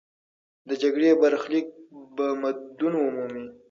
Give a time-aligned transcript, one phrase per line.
[0.67, 1.67] د جګړې برخلیک
[2.15, 3.45] به بدلون مومي.